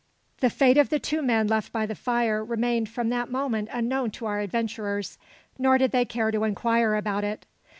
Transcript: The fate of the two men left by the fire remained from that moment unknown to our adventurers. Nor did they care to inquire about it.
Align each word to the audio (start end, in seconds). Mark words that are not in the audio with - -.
The 0.39 0.49
fate 0.49 0.79
of 0.79 0.89
the 0.89 0.97
two 0.97 1.21
men 1.21 1.45
left 1.47 1.71
by 1.71 1.85
the 1.85 1.93
fire 1.93 2.43
remained 2.43 2.89
from 2.89 3.09
that 3.09 3.29
moment 3.29 3.69
unknown 3.71 4.09
to 4.13 4.25
our 4.25 4.39
adventurers. 4.39 5.19
Nor 5.59 5.77
did 5.77 5.91
they 5.91 6.05
care 6.05 6.31
to 6.31 6.43
inquire 6.43 6.95
about 6.95 7.23
it. 7.23 7.45